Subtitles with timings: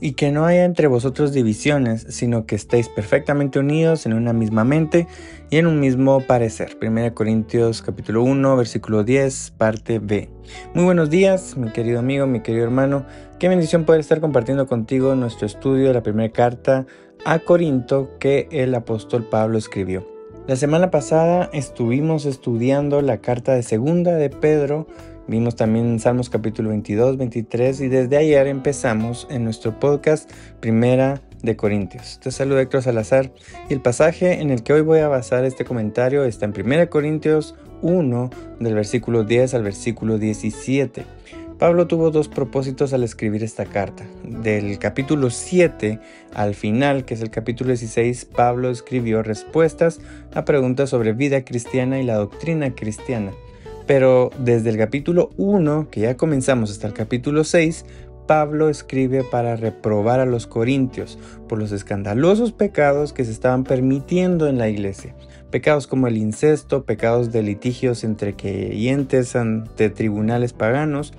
[0.00, 4.64] Y que no haya entre vosotros divisiones, sino que estéis perfectamente unidos en una misma
[4.64, 5.06] mente
[5.50, 6.78] y en un mismo parecer.
[6.80, 10.30] 1 Corintios capítulo 1, versículo 10, parte B.
[10.74, 13.04] Muy buenos días, mi querido amigo, mi querido hermano.
[13.38, 16.86] Qué bendición poder estar compartiendo contigo nuestro estudio de la primera carta
[17.24, 20.06] a Corinto que el apóstol Pablo escribió.
[20.46, 24.86] La semana pasada estuvimos estudiando la carta de segunda de Pedro
[25.30, 30.28] Vimos también Salmos capítulo 22, 23 y desde ayer empezamos en nuestro podcast
[30.58, 32.18] Primera de Corintios.
[32.18, 33.30] Te saludo Héctor Salazar
[33.68, 36.90] y el pasaje en el que hoy voy a basar este comentario está en Primera
[36.90, 41.04] Corintios 1 del versículo 10 al versículo 17.
[41.60, 44.04] Pablo tuvo dos propósitos al escribir esta carta.
[44.24, 46.00] Del capítulo 7
[46.34, 50.00] al final, que es el capítulo 16, Pablo escribió respuestas
[50.34, 53.30] a preguntas sobre vida cristiana y la doctrina cristiana.
[53.90, 57.84] Pero desde el capítulo 1, que ya comenzamos hasta el capítulo 6,
[58.28, 64.46] Pablo escribe para reprobar a los corintios por los escandalosos pecados que se estaban permitiendo
[64.46, 65.16] en la iglesia.
[65.50, 71.12] Pecados como el incesto, pecados de litigios entre creyentes ante tribunales paganos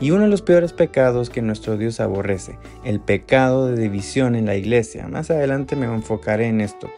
[0.00, 4.46] y uno de los peores pecados que nuestro Dios aborrece, el pecado de división en
[4.46, 5.08] la iglesia.
[5.08, 6.88] Más adelante me enfocaré en esto.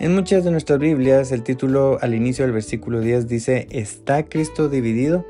[0.00, 4.70] En muchas de nuestras Biblias el título al inicio del versículo 10 dice ¿Está Cristo
[4.70, 5.26] dividido?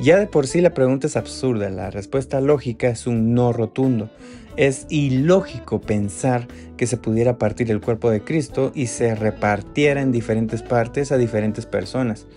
[0.00, 4.10] Ya de por sí la pregunta es absurda, la respuesta lógica es un no rotundo.
[4.56, 10.12] Es ilógico pensar que se pudiera partir el cuerpo de Cristo y se repartiera en
[10.12, 12.28] diferentes partes a diferentes personas.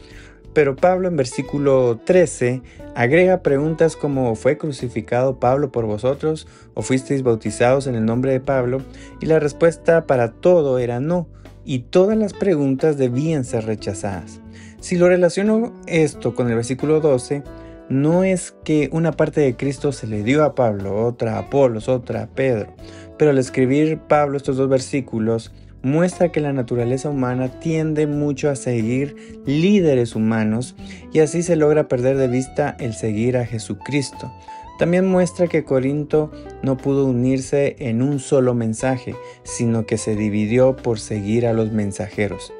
[0.53, 2.63] Pero Pablo en versículo 13
[2.95, 8.39] agrega preguntas como ¿fue crucificado Pablo por vosotros o fuisteis bautizados en el nombre de
[8.39, 8.81] Pablo?
[9.21, 11.27] Y la respuesta para todo era no
[11.67, 14.39] y todas las preguntas debían ser rechazadas.
[14.79, 17.43] Si lo relaciono esto con el versículo 12,
[17.89, 21.89] no es que una parte de Cristo se le dio a Pablo, otra a Apolos,
[21.89, 22.73] otra a Pedro,
[23.17, 25.51] pero al escribir Pablo estos dos versículos,
[25.83, 30.73] muestra que la naturaleza humana tiende mucho a seguir líderes humanos
[31.11, 34.31] y así se logra perder de vista el seguir a Jesucristo.
[34.77, 40.75] También muestra que Corinto no pudo unirse en un solo mensaje, sino que se dividió
[40.75, 42.53] por seguir a los mensajeros.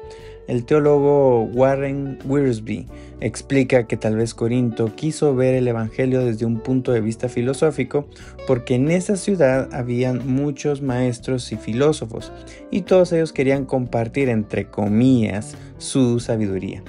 [0.48, 2.86] El teólogo Warren Wiersbe
[3.20, 8.08] explica que tal vez Corinto quiso ver el Evangelio desde un punto de vista filosófico
[8.46, 12.32] porque en esa ciudad habían muchos maestros y filósofos
[12.70, 16.82] y todos ellos querían compartir entre comillas su sabiduría.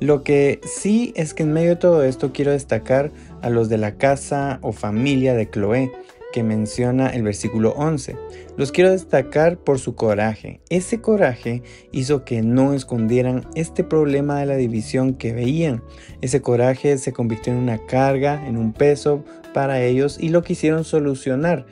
[0.00, 3.12] Lo que sí es que en medio de todo esto quiero destacar
[3.42, 5.90] a los de la casa o familia de Cloé,
[6.34, 8.16] que menciona el versículo 11.
[8.56, 10.60] Los quiero destacar por su coraje.
[10.68, 11.62] Ese coraje
[11.92, 15.84] hizo que no escondieran este problema de la división que veían.
[16.22, 20.82] Ese coraje se convirtió en una carga, en un peso para ellos y lo quisieron
[20.82, 21.66] solucionar,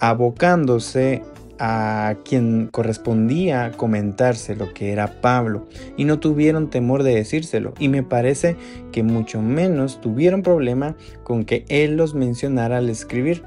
[0.00, 1.22] abocándose
[1.58, 5.66] a quien correspondía comentarse lo que era Pablo
[5.96, 8.56] y no tuvieron temor de decírselo y me parece
[8.92, 13.42] que mucho menos tuvieron problema con que él los mencionara al escribir.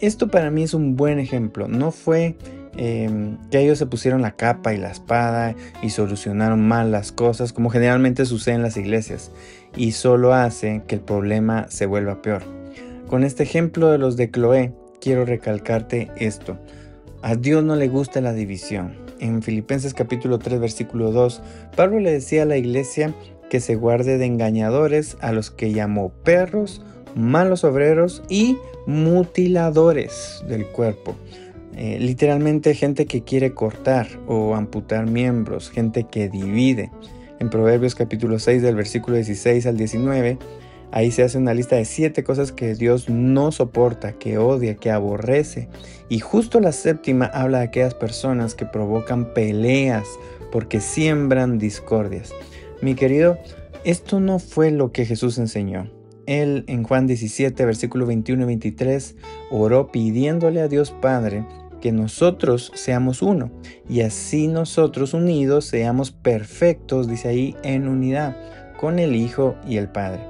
[0.00, 2.36] Esto para mí es un buen ejemplo, no fue
[2.76, 7.52] em, que ellos se pusieron la capa y la espada y solucionaron mal las cosas
[7.52, 9.30] como generalmente sucede en las iglesias
[9.76, 12.42] y solo hace que el problema se vuelva peor.
[13.08, 14.72] Con este ejemplo de los de Cloé
[15.02, 16.58] quiero recalcarte esto.
[17.22, 18.96] A Dios no le gusta la división.
[19.20, 21.40] En Filipenses capítulo 3 versículo 2,
[21.76, 23.14] Pablo le decía a la iglesia
[23.48, 26.82] que se guarde de engañadores a los que llamó perros,
[27.14, 28.56] malos obreros y
[28.88, 31.14] mutiladores del cuerpo.
[31.76, 36.90] Eh, literalmente gente que quiere cortar o amputar miembros, gente que divide.
[37.38, 40.38] En Proverbios capítulo 6 del versículo 16 al 19,
[40.92, 44.90] Ahí se hace una lista de siete cosas que Dios no soporta, que odia, que
[44.90, 45.68] aborrece.
[46.10, 50.06] Y justo la séptima habla de aquellas personas que provocan peleas
[50.52, 52.32] porque siembran discordias.
[52.82, 53.38] Mi querido,
[53.84, 55.90] esto no fue lo que Jesús enseñó.
[56.26, 59.16] Él en Juan 17, versículo 21 y 23,
[59.50, 61.46] oró pidiéndole a Dios Padre
[61.80, 63.50] que nosotros seamos uno
[63.88, 68.36] y así nosotros unidos seamos perfectos, dice ahí, en unidad
[68.78, 70.20] con el Hijo y el Padre.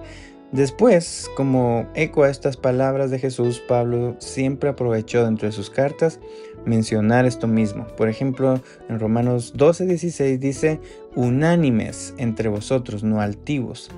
[0.53, 6.21] Después, como eco a estas palabras de Jesús, Pablo siempre aprovechó dentro de sus cartas
[6.67, 7.87] mencionar esto mismo.
[7.97, 8.61] Por ejemplo,
[8.91, 10.79] en Romanos 12:16 dice,
[11.17, 13.91] unánimes entre vosotros, no altivos.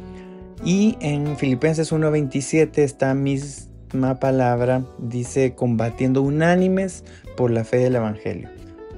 [0.64, 7.02] Y en Filipenses 1:27 esta misma palabra dice, combatiendo unánimes
[7.36, 8.48] por la fe del Evangelio.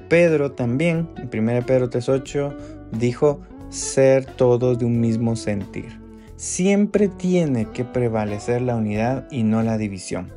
[0.09, 2.55] Pedro también, en 1 Pedro 3:8,
[2.91, 6.06] dijo, ser todos de un mismo sentir.
[6.37, 10.31] Siempre tiene que prevalecer la unidad y no la división.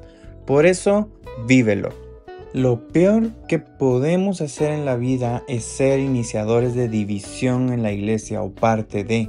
[0.46, 1.10] Por eso,
[1.46, 1.90] vívelo.
[2.54, 7.92] Lo peor que podemos hacer en la vida es ser iniciadores de división en la
[7.92, 9.28] iglesia o parte de.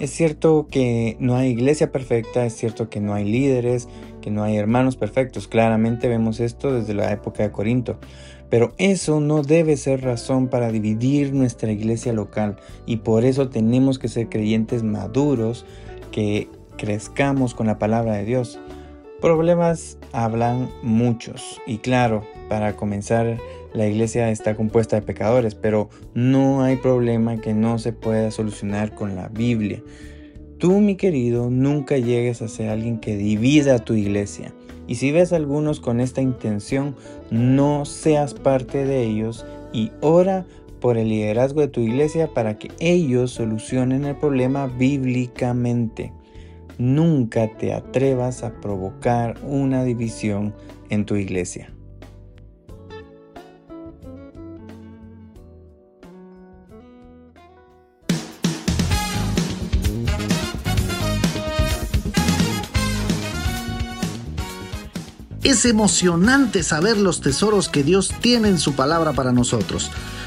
[0.00, 3.88] Es cierto que no hay iglesia perfecta, es cierto que no hay líderes,
[4.20, 5.48] que no hay hermanos perfectos.
[5.48, 7.98] Claramente vemos esto desde la época de Corinto.
[8.50, 13.98] Pero eso no debe ser razón para dividir nuestra iglesia local y por eso tenemos
[13.98, 15.64] que ser creyentes maduros,
[16.12, 16.48] que
[16.78, 18.60] crezcamos con la palabra de Dios.
[19.20, 23.38] Problemas hablan muchos y claro, para comenzar
[23.72, 28.94] la iglesia está compuesta de pecadores, pero no hay problema que no se pueda solucionar
[28.94, 29.82] con la Biblia.
[30.58, 34.52] Tú, mi querido, nunca llegues a ser alguien que divida a tu iglesia.
[34.86, 36.94] Y si ves a algunos con esta intención,
[37.30, 40.44] no seas parte de ellos y ora
[40.82, 46.12] por el liderazgo de tu iglesia para que ellos solucionen el problema bíblicamente.
[46.76, 50.52] Nunca te atrevas a provocar una división
[50.90, 51.72] en tu iglesia.
[65.44, 69.90] Es emocionante saber los tesoros que Dios tiene en su palabra para nosotros.